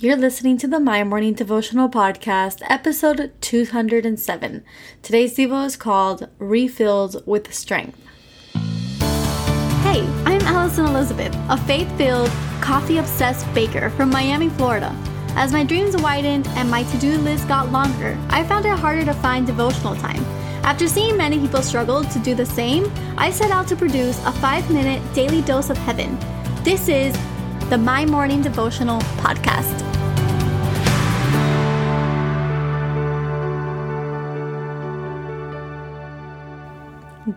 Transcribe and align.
You're 0.00 0.16
listening 0.16 0.58
to 0.58 0.68
the 0.68 0.78
My 0.78 1.02
Morning 1.02 1.34
Devotional 1.34 1.88
Podcast, 1.88 2.62
episode 2.70 3.32
207. 3.40 4.64
Today's 5.02 5.36
Devo 5.36 5.66
is 5.66 5.76
called 5.76 6.28
Refilled 6.38 7.26
with 7.26 7.52
Strength. 7.52 7.98
Hey, 9.82 10.06
I'm 10.24 10.40
Alison 10.42 10.86
Elizabeth, 10.86 11.34
a 11.48 11.56
faith 11.56 11.90
filled, 11.98 12.30
coffee 12.60 12.98
obsessed 12.98 13.52
baker 13.52 13.90
from 13.90 14.10
Miami, 14.10 14.50
Florida. 14.50 14.94
As 15.30 15.52
my 15.52 15.64
dreams 15.64 15.96
widened 15.96 16.46
and 16.50 16.70
my 16.70 16.84
to 16.84 16.98
do 16.98 17.18
list 17.18 17.48
got 17.48 17.72
longer, 17.72 18.16
I 18.30 18.44
found 18.44 18.66
it 18.66 18.78
harder 18.78 19.04
to 19.04 19.14
find 19.14 19.48
devotional 19.48 19.96
time. 19.96 20.24
After 20.62 20.86
seeing 20.86 21.16
many 21.16 21.40
people 21.40 21.60
struggle 21.60 22.04
to 22.04 22.18
do 22.20 22.36
the 22.36 22.46
same, 22.46 22.88
I 23.16 23.32
set 23.32 23.50
out 23.50 23.66
to 23.66 23.74
produce 23.74 24.24
a 24.24 24.30
five 24.30 24.70
minute 24.70 25.02
daily 25.12 25.42
dose 25.42 25.70
of 25.70 25.76
heaven. 25.76 26.16
This 26.62 26.88
is 26.88 27.16
the 27.68 27.76
My 27.76 28.06
Morning 28.06 28.40
Devotional 28.40 28.98
Podcast. 29.20 29.76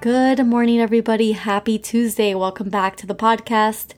Good 0.00 0.46
morning, 0.46 0.78
everybody. 0.78 1.32
Happy 1.32 1.80
Tuesday. 1.80 2.32
Welcome 2.36 2.70
back 2.70 2.94
to 2.98 3.08
the 3.08 3.14
podcast. 3.16 3.94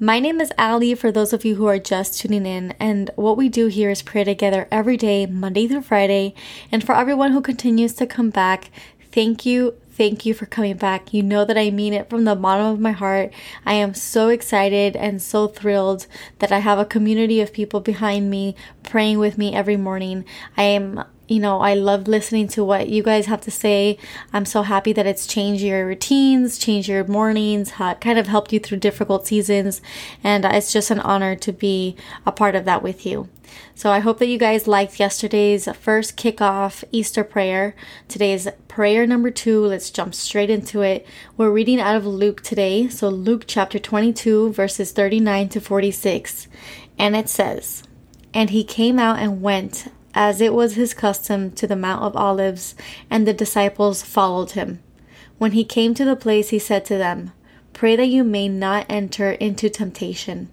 My 0.00 0.18
name 0.18 0.40
is 0.40 0.50
Ali 0.56 0.94
for 0.94 1.12
those 1.12 1.34
of 1.34 1.44
you 1.44 1.56
who 1.56 1.66
are 1.66 1.78
just 1.78 2.18
tuning 2.20 2.46
in. 2.46 2.72
And 2.80 3.10
what 3.16 3.36
we 3.36 3.50
do 3.50 3.66
here 3.66 3.90
is 3.90 4.00
pray 4.00 4.24
together 4.24 4.66
every 4.72 4.96
day, 4.96 5.26
Monday 5.26 5.68
through 5.68 5.82
Friday. 5.82 6.34
And 6.72 6.82
for 6.82 6.94
everyone 6.94 7.32
who 7.32 7.42
continues 7.42 7.92
to 7.96 8.06
come 8.06 8.30
back, 8.30 8.70
thank 9.12 9.44
you. 9.44 9.74
Thank 9.96 10.26
you 10.26 10.34
for 10.34 10.44
coming 10.44 10.76
back. 10.76 11.14
You 11.14 11.22
know 11.22 11.46
that 11.46 11.56
I 11.56 11.70
mean 11.70 11.94
it 11.94 12.10
from 12.10 12.24
the 12.24 12.36
bottom 12.36 12.66
of 12.66 12.78
my 12.78 12.92
heart. 12.92 13.32
I 13.64 13.72
am 13.72 13.94
so 13.94 14.28
excited 14.28 14.94
and 14.94 15.22
so 15.22 15.48
thrilled 15.48 16.06
that 16.38 16.52
I 16.52 16.58
have 16.58 16.78
a 16.78 16.84
community 16.84 17.40
of 17.40 17.54
people 17.54 17.80
behind 17.80 18.28
me 18.28 18.56
praying 18.82 19.18
with 19.18 19.38
me 19.38 19.54
every 19.54 19.78
morning. 19.78 20.26
I 20.54 20.64
am 20.64 21.02
you 21.28 21.40
know, 21.40 21.60
I 21.60 21.74
love 21.74 22.06
listening 22.06 22.48
to 22.48 22.64
what 22.64 22.88
you 22.88 23.02
guys 23.02 23.26
have 23.26 23.40
to 23.42 23.50
say. 23.50 23.98
I'm 24.32 24.44
so 24.44 24.62
happy 24.62 24.92
that 24.92 25.06
it's 25.06 25.26
changed 25.26 25.62
your 25.62 25.86
routines, 25.86 26.58
changed 26.58 26.88
your 26.88 27.04
mornings, 27.04 27.72
kind 27.72 28.18
of 28.18 28.28
helped 28.28 28.52
you 28.52 28.60
through 28.60 28.78
difficult 28.78 29.26
seasons. 29.26 29.80
And 30.22 30.44
uh, 30.44 30.50
it's 30.52 30.72
just 30.72 30.90
an 30.90 31.00
honor 31.00 31.34
to 31.36 31.52
be 31.52 31.96
a 32.24 32.32
part 32.32 32.54
of 32.54 32.64
that 32.66 32.82
with 32.82 33.04
you. 33.04 33.28
So 33.74 33.90
I 33.90 34.00
hope 34.00 34.18
that 34.18 34.28
you 34.28 34.38
guys 34.38 34.66
liked 34.66 35.00
yesterday's 35.00 35.68
first 35.76 36.16
kickoff 36.16 36.84
Easter 36.92 37.24
prayer. 37.24 37.74
Today's 38.08 38.48
prayer 38.68 39.06
number 39.06 39.30
two. 39.30 39.64
Let's 39.64 39.90
jump 39.90 40.14
straight 40.14 40.50
into 40.50 40.82
it. 40.82 41.06
We're 41.36 41.50
reading 41.50 41.80
out 41.80 41.96
of 41.96 42.06
Luke 42.06 42.42
today. 42.42 42.88
So 42.88 43.08
Luke 43.08 43.44
chapter 43.46 43.78
22, 43.78 44.52
verses 44.52 44.92
39 44.92 45.48
to 45.50 45.60
46. 45.60 46.48
And 46.98 47.16
it 47.16 47.28
says, 47.28 47.82
And 48.32 48.50
he 48.50 48.64
came 48.64 48.98
out 48.98 49.18
and 49.18 49.42
went 49.42 49.88
as 50.16 50.40
it 50.40 50.54
was 50.54 50.74
his 50.74 50.94
custom, 50.94 51.50
to 51.50 51.66
the 51.66 51.76
Mount 51.76 52.02
of 52.02 52.16
Olives, 52.16 52.74
and 53.10 53.28
the 53.28 53.34
disciples 53.34 54.02
followed 54.02 54.52
him. 54.52 54.82
When 55.36 55.52
he 55.52 55.62
came 55.62 55.92
to 55.92 56.06
the 56.06 56.16
place, 56.16 56.48
he 56.48 56.58
said 56.58 56.86
to 56.86 56.96
them, 56.96 57.32
Pray 57.74 57.96
that 57.96 58.06
you 58.06 58.24
may 58.24 58.48
not 58.48 58.86
enter 58.88 59.32
into 59.32 59.68
temptation. 59.68 60.48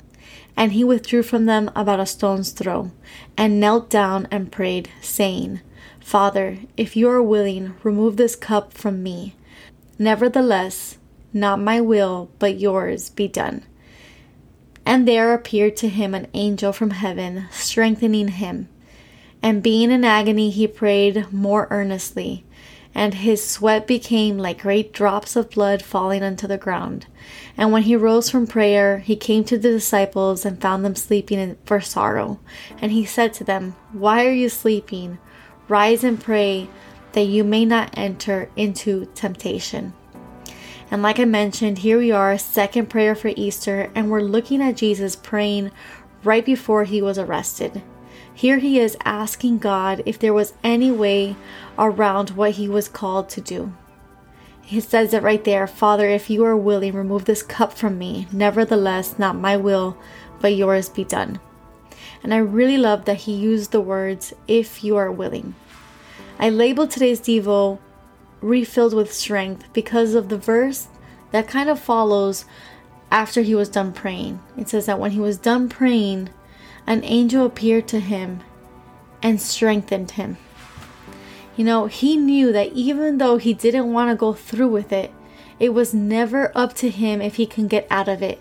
And 0.57 0.73
he 0.73 0.83
withdrew 0.83 1.23
from 1.23 1.45
them 1.45 1.71
about 1.75 2.01
a 2.01 2.05
stone's 2.05 2.51
throw, 2.51 2.91
and 3.37 3.61
knelt 3.61 3.89
down 3.89 4.27
and 4.29 4.51
prayed, 4.51 4.89
saying, 5.01 5.61
Father, 6.01 6.57
if 6.75 6.97
you 6.97 7.07
are 7.09 7.23
willing, 7.23 7.75
remove 7.83 8.17
this 8.17 8.35
cup 8.35 8.73
from 8.73 9.01
me. 9.01 9.33
Nevertheless, 9.97 10.97
not 11.31 11.61
my 11.61 11.79
will, 11.79 12.29
but 12.37 12.59
yours 12.59 13.09
be 13.09 13.29
done. 13.29 13.63
And 14.85 15.07
there 15.07 15.33
appeared 15.33 15.77
to 15.77 15.87
him 15.87 16.13
an 16.13 16.27
angel 16.33 16.73
from 16.73 16.89
heaven, 16.89 17.45
strengthening 17.49 18.27
him. 18.27 18.67
And 19.43 19.61
being 19.61 19.91
in 19.91 20.05
agony, 20.05 20.49
he 20.49 20.67
prayed 20.67 21.29
more 21.29 21.67
earnestly, 21.69 22.45
and 22.95 23.13
his 23.13 23.45
sweat 23.45 23.85
became 23.85 24.37
like 24.37 24.61
great 24.61 24.93
drops 24.93 25.35
of 25.35 25.49
blood 25.49 25.81
falling 25.81 26.23
onto 26.23 26.47
the 26.47 26.57
ground. 26.57 27.07
And 27.57 27.73
when 27.73 27.83
he 27.83 27.97
rose 27.97 28.29
from 28.29 28.47
prayer, 28.47 28.99
he 28.99 29.17
came 29.17 29.43
to 29.43 29.57
the 29.57 29.69
disciples 29.69 30.45
and 30.45 30.61
found 30.61 30.85
them 30.85 30.95
sleeping 30.95 31.57
for 31.65 31.81
sorrow. 31.81 32.39
And 32.79 32.93
he 32.93 33.03
said 33.03 33.33
to 33.33 33.43
them, 33.43 33.75
Why 33.91 34.25
are 34.25 34.31
you 34.31 34.47
sleeping? 34.47 35.17
Rise 35.67 36.05
and 36.05 36.21
pray 36.21 36.69
that 37.11 37.23
you 37.23 37.43
may 37.43 37.65
not 37.65 37.93
enter 37.97 38.49
into 38.55 39.07
temptation. 39.13 39.93
And 40.89 41.01
like 41.01 41.19
I 41.19 41.25
mentioned, 41.25 41.79
here 41.79 41.97
we 41.97 42.11
are, 42.11 42.37
second 42.37 42.89
prayer 42.89 43.13
for 43.13 43.31
Easter, 43.35 43.91
and 43.93 44.09
we're 44.09 44.21
looking 44.21 44.61
at 44.61 44.77
Jesus 44.77 45.17
praying 45.17 45.71
right 46.23 46.45
before 46.45 46.85
he 46.85 47.01
was 47.01 47.17
arrested. 47.17 47.83
Here 48.35 48.57
he 48.57 48.79
is 48.79 48.97
asking 49.05 49.59
God 49.59 50.01
if 50.05 50.17
there 50.17 50.33
was 50.33 50.53
any 50.63 50.91
way 50.91 51.35
around 51.77 52.31
what 52.31 52.51
he 52.51 52.67
was 52.67 52.87
called 52.87 53.29
to 53.29 53.41
do. 53.41 53.73
He 54.61 54.79
says 54.79 55.13
it 55.13 55.21
right 55.21 55.43
there 55.43 55.67
Father, 55.67 56.07
if 56.07 56.29
you 56.29 56.43
are 56.45 56.57
willing, 56.57 56.93
remove 56.93 57.25
this 57.25 57.43
cup 57.43 57.73
from 57.73 57.97
me. 57.97 58.27
Nevertheless, 58.31 59.19
not 59.19 59.35
my 59.35 59.57
will, 59.57 59.97
but 60.39 60.55
yours 60.55 60.89
be 60.89 61.03
done. 61.03 61.39
And 62.23 62.33
I 62.33 62.37
really 62.37 62.77
love 62.77 63.05
that 63.05 63.21
he 63.21 63.33
used 63.33 63.71
the 63.71 63.81
words, 63.81 64.33
if 64.47 64.83
you 64.83 64.95
are 64.95 65.11
willing. 65.11 65.55
I 66.39 66.49
labeled 66.49 66.89
today's 66.89 67.19
Devo 67.19 67.79
refilled 68.41 68.93
with 68.93 69.13
strength 69.13 69.71
because 69.73 70.15
of 70.15 70.29
the 70.29 70.37
verse 70.37 70.87
that 71.31 71.47
kind 71.47 71.69
of 71.69 71.79
follows 71.79 72.45
after 73.11 73.41
he 73.41 73.53
was 73.55 73.69
done 73.69 73.93
praying. 73.93 74.41
It 74.57 74.69
says 74.69 74.85
that 74.85 74.99
when 74.99 75.11
he 75.11 75.19
was 75.19 75.37
done 75.37 75.69
praying, 75.69 76.29
an 76.85 77.03
angel 77.03 77.45
appeared 77.45 77.87
to 77.89 77.99
him 77.99 78.41
and 79.21 79.41
strengthened 79.41 80.11
him. 80.11 80.37
You 81.55 81.63
know, 81.63 81.85
he 81.85 82.17
knew 82.17 82.51
that 82.51 82.73
even 82.73 83.17
though 83.17 83.37
he 83.37 83.53
didn't 83.53 83.93
want 83.93 84.09
to 84.09 84.15
go 84.15 84.33
through 84.33 84.69
with 84.69 84.91
it, 84.91 85.11
it 85.59 85.73
was 85.73 85.93
never 85.93 86.51
up 86.55 86.73
to 86.75 86.89
him 86.89 87.21
if 87.21 87.35
he 87.35 87.45
can 87.45 87.67
get 87.67 87.87
out 87.89 88.07
of 88.07 88.21
it. 88.21 88.39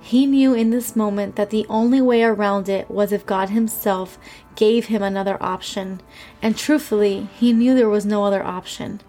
He 0.00 0.24
knew 0.24 0.54
in 0.54 0.70
this 0.70 0.94
moment 0.94 1.34
that 1.36 1.50
the 1.50 1.66
only 1.68 2.00
way 2.00 2.22
around 2.22 2.68
it 2.68 2.88
was 2.88 3.10
if 3.10 3.26
God 3.26 3.50
Himself 3.50 4.18
gave 4.54 4.86
him 4.86 5.02
another 5.02 5.36
option. 5.42 6.00
And 6.40 6.56
truthfully, 6.56 7.28
he 7.36 7.52
knew 7.52 7.74
there 7.74 7.88
was 7.88 8.06
no 8.06 8.24
other 8.24 8.44
option. 8.44 9.00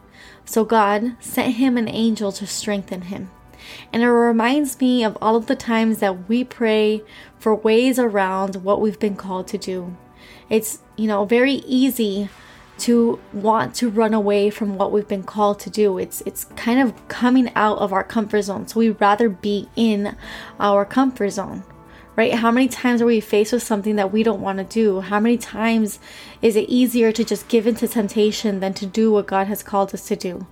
So 0.43 0.65
God 0.65 1.15
sent 1.19 1.55
him 1.55 1.77
an 1.77 1.87
angel 1.87 2.31
to 2.31 2.47
strengthen 2.47 3.03
him. 3.03 3.29
And 3.91 4.03
it 4.03 4.09
reminds 4.09 4.79
me 4.79 5.03
of 5.03 5.17
all 5.21 5.35
of 5.35 5.47
the 5.47 5.55
times 5.55 5.99
that 5.99 6.27
we 6.27 6.43
pray 6.43 7.03
for 7.39 7.55
ways 7.55 7.99
around 7.99 8.57
what 8.57 8.81
we've 8.81 8.99
been 8.99 9.15
called 9.15 9.47
to 9.47 9.57
do. 9.57 9.95
It's, 10.49 10.79
you 10.95 11.07
know, 11.07 11.25
very 11.25 11.53
easy 11.65 12.29
to 12.79 13.19
want 13.33 13.73
to 13.75 13.89
run 13.89 14.13
away 14.13 14.49
from 14.49 14.77
what 14.77 14.91
we've 14.91 15.07
been 15.07 15.23
called 15.23 15.59
to 15.59 15.69
do. 15.69 15.97
It's 15.97 16.21
it's 16.21 16.45
kind 16.55 16.79
of 16.79 17.07
coming 17.07 17.51
out 17.55 17.79
of 17.79 17.91
our 17.91 18.03
comfort 18.03 18.43
zone. 18.43 18.67
So 18.67 18.79
we'd 18.79 19.01
rather 19.01 19.29
be 19.29 19.67
in 19.75 20.15
our 20.59 20.85
comfort 20.85 21.31
zone. 21.31 21.63
Right? 22.15 22.33
How 22.33 22.49
many 22.49 22.67
times 22.67 22.99
are 23.01 23.05
we 23.05 23.19
faced 23.19 23.53
with 23.53 23.61
something 23.61 23.95
that 23.95 24.11
we 24.11 24.23
don't 24.23 24.41
want 24.41 24.57
to 24.57 24.63
do? 24.63 25.01
How 25.01 25.19
many 25.19 25.37
times 25.37 25.99
is 26.41 26.55
it 26.55 26.67
easier 26.67 27.11
to 27.11 27.23
just 27.23 27.47
give 27.47 27.67
into 27.67 27.87
temptation 27.87 28.59
than 28.59 28.73
to 28.73 28.87
do 28.87 29.11
what 29.11 29.27
God 29.27 29.45
has 29.45 29.61
called 29.61 29.93
us 29.93 30.07
to 30.07 30.15
do? 30.15 30.47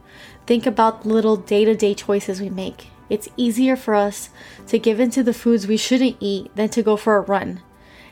Think 0.45 0.67
about 0.67 1.07
little 1.07 1.35
day-to-day 1.35 1.95
choices 1.95 2.39
we 2.39 2.51
make. 2.51 2.89
It's 3.09 3.29
easier 3.38 3.75
for 3.75 3.95
us 3.95 4.29
to 4.67 4.79
give 4.79 4.99
into 4.99 5.23
the 5.23 5.33
foods 5.33 5.67
we 5.67 5.77
shouldn't 5.77 6.17
eat 6.19 6.55
than 6.55 6.69
to 6.69 6.81
go 6.81 6.97
for 6.97 7.17
a 7.17 7.21
run. 7.21 7.61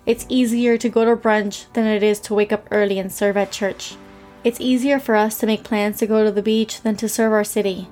It's 0.06 0.26
easier 0.30 0.78
to 0.78 0.90
go 0.90 1.06
to 1.06 1.16
brunch 1.16 1.72
than 1.74 1.86
it 1.86 2.04
is 2.04 2.20
to 2.22 2.34
wake 2.34 2.52
up 2.52 2.68
early 2.70 3.00
and 3.00 3.12
serve 3.12 3.38
at 3.38 3.52
church. 3.52 3.96
It's 4.44 4.60
easier 4.60 5.00
for 5.00 5.16
us 5.16 5.38
to 5.40 5.46
make 5.46 5.64
plans 5.64 5.98
to 6.00 6.08
go 6.08 6.24
to 6.24 6.32
the 6.32 6.42
beach 6.42 6.82
than 6.82 6.98
to 6.98 7.08
serve 7.08 7.32
our 7.32 7.46
city. 7.46 7.88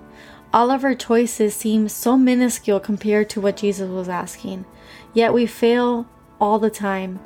All 0.53 0.69
of 0.69 0.84
our 0.84 0.95
choices 0.95 1.56
seem 1.56 1.88
so 1.88 2.17
minuscule 2.17 2.81
compared 2.81 3.29
to 3.29 3.41
what 3.41 3.57
Jesus 3.57 3.89
was 3.89 4.09
asking, 4.09 4.66
yet 5.13 5.33
we 5.33 5.45
fail 5.45 6.07
all 6.41 6.59
the 6.59 6.69
time. 6.69 7.19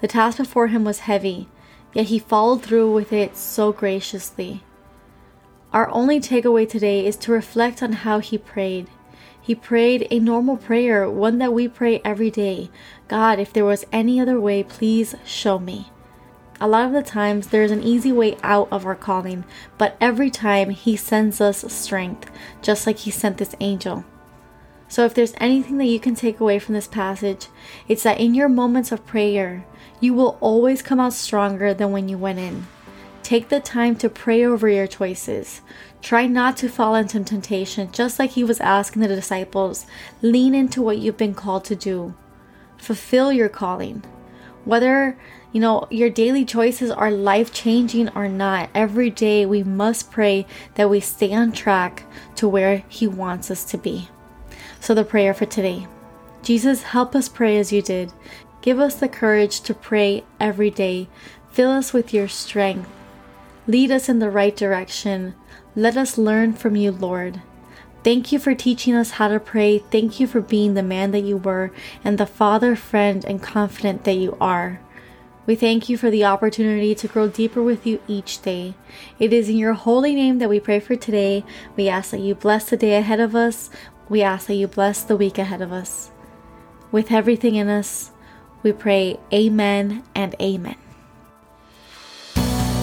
The 0.00 0.08
task 0.08 0.38
before 0.38 0.66
him 0.66 0.84
was 0.84 1.00
heavy, 1.00 1.48
yet 1.92 2.06
he 2.06 2.18
followed 2.18 2.62
through 2.62 2.92
with 2.92 3.12
it 3.12 3.36
so 3.36 3.72
graciously. 3.72 4.64
Our 5.72 5.88
only 5.90 6.20
takeaway 6.20 6.68
today 6.68 7.06
is 7.06 7.16
to 7.18 7.32
reflect 7.32 7.80
on 7.80 7.92
how 7.92 8.18
he 8.18 8.38
prayed. 8.38 8.88
He 9.44 9.54
prayed 9.54 10.08
a 10.10 10.20
normal 10.20 10.56
prayer, 10.56 11.08
one 11.10 11.36
that 11.36 11.52
we 11.52 11.68
pray 11.68 12.00
every 12.02 12.30
day 12.30 12.70
God, 13.08 13.38
if 13.38 13.52
there 13.52 13.66
was 13.66 13.84
any 13.92 14.18
other 14.18 14.40
way, 14.40 14.62
please 14.62 15.14
show 15.22 15.58
me. 15.58 15.90
A 16.62 16.66
lot 16.66 16.86
of 16.86 16.92
the 16.92 17.02
times, 17.02 17.48
there's 17.48 17.70
an 17.70 17.82
easy 17.82 18.10
way 18.10 18.38
out 18.42 18.68
of 18.70 18.86
our 18.86 18.94
calling, 18.94 19.44
but 19.76 19.98
every 20.00 20.30
time 20.30 20.70
He 20.70 20.96
sends 20.96 21.42
us 21.42 21.70
strength, 21.70 22.30
just 22.62 22.86
like 22.86 23.00
He 23.00 23.10
sent 23.10 23.36
this 23.36 23.54
angel. 23.60 24.06
So, 24.88 25.04
if 25.04 25.12
there's 25.12 25.34
anything 25.36 25.76
that 25.76 25.92
you 25.92 26.00
can 26.00 26.14
take 26.14 26.40
away 26.40 26.58
from 26.58 26.74
this 26.74 26.88
passage, 26.88 27.48
it's 27.86 28.04
that 28.04 28.20
in 28.20 28.34
your 28.34 28.48
moments 28.48 28.92
of 28.92 29.04
prayer, 29.04 29.66
you 30.00 30.14
will 30.14 30.38
always 30.40 30.80
come 30.80 31.00
out 31.00 31.12
stronger 31.12 31.74
than 31.74 31.92
when 31.92 32.08
you 32.08 32.16
went 32.16 32.38
in. 32.38 32.66
Take 33.22 33.50
the 33.50 33.60
time 33.60 33.96
to 33.96 34.08
pray 34.08 34.42
over 34.42 34.70
your 34.70 34.86
choices. 34.86 35.60
Try 36.04 36.26
not 36.26 36.58
to 36.58 36.68
fall 36.68 36.94
into 36.96 37.24
temptation, 37.24 37.90
just 37.90 38.18
like 38.18 38.32
he 38.32 38.44
was 38.44 38.60
asking 38.60 39.00
the 39.00 39.08
disciples. 39.08 39.86
Lean 40.20 40.54
into 40.54 40.82
what 40.82 40.98
you've 40.98 41.16
been 41.16 41.32
called 41.34 41.64
to 41.64 41.74
do. 41.74 42.12
Fulfill 42.76 43.32
your 43.32 43.48
calling. 43.48 44.04
Whether, 44.66 45.16
you 45.50 45.62
know, 45.62 45.88
your 45.90 46.10
daily 46.10 46.44
choices 46.44 46.90
are 46.90 47.10
life 47.10 47.54
changing 47.54 48.10
or 48.10 48.28
not, 48.28 48.68
every 48.74 49.08
day 49.08 49.46
we 49.46 49.62
must 49.62 50.10
pray 50.10 50.46
that 50.74 50.90
we 50.90 51.00
stay 51.00 51.32
on 51.32 51.52
track 51.52 52.04
to 52.36 52.46
where 52.46 52.84
He 52.90 53.06
wants 53.06 53.50
us 53.50 53.64
to 53.64 53.78
be. 53.78 54.10
So, 54.80 54.92
the 54.92 55.04
prayer 55.04 55.32
for 55.32 55.46
today 55.46 55.86
Jesus, 56.42 56.82
help 56.82 57.14
us 57.14 57.30
pray 57.30 57.56
as 57.56 57.72
you 57.72 57.80
did. 57.80 58.12
Give 58.60 58.78
us 58.78 58.96
the 58.96 59.08
courage 59.08 59.62
to 59.62 59.72
pray 59.72 60.24
every 60.38 60.68
day. 60.68 61.08
Fill 61.50 61.70
us 61.70 61.94
with 61.94 62.12
your 62.12 62.28
strength. 62.28 62.90
Lead 63.66 63.90
us 63.90 64.10
in 64.10 64.18
the 64.18 64.28
right 64.28 64.54
direction. 64.54 65.34
Let 65.76 65.96
us 65.96 66.16
learn 66.16 66.52
from 66.52 66.76
you, 66.76 66.92
Lord. 66.92 67.42
Thank 68.04 68.30
you 68.30 68.38
for 68.38 68.54
teaching 68.54 68.94
us 68.94 69.12
how 69.12 69.28
to 69.28 69.40
pray. 69.40 69.78
Thank 69.78 70.20
you 70.20 70.26
for 70.26 70.40
being 70.40 70.74
the 70.74 70.82
man 70.82 71.10
that 71.10 71.24
you 71.24 71.36
were 71.36 71.72
and 72.04 72.16
the 72.16 72.26
father, 72.26 72.76
friend, 72.76 73.24
and 73.24 73.42
confident 73.42 74.04
that 74.04 74.12
you 74.12 74.36
are. 74.40 74.80
We 75.46 75.56
thank 75.56 75.88
you 75.88 75.98
for 75.98 76.10
the 76.10 76.24
opportunity 76.24 76.94
to 76.94 77.08
grow 77.08 77.28
deeper 77.28 77.62
with 77.62 77.86
you 77.86 78.00
each 78.06 78.40
day. 78.42 78.74
It 79.18 79.32
is 79.32 79.48
in 79.48 79.56
your 79.56 79.72
holy 79.72 80.14
name 80.14 80.38
that 80.38 80.48
we 80.48 80.60
pray 80.60 80.80
for 80.80 80.96
today. 80.96 81.44
We 81.76 81.88
ask 81.88 82.12
that 82.12 82.20
you 82.20 82.34
bless 82.34 82.70
the 82.70 82.76
day 82.76 82.96
ahead 82.96 83.20
of 83.20 83.34
us. 83.34 83.68
We 84.08 84.22
ask 84.22 84.46
that 84.46 84.54
you 84.54 84.68
bless 84.68 85.02
the 85.02 85.16
week 85.16 85.38
ahead 85.38 85.60
of 85.60 85.72
us. 85.72 86.10
With 86.92 87.10
everything 87.10 87.56
in 87.56 87.68
us, 87.68 88.12
we 88.62 88.72
pray 88.72 89.18
Amen 89.32 90.04
and 90.14 90.36
Amen. 90.40 90.76